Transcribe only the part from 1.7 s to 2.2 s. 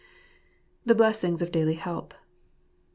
Help.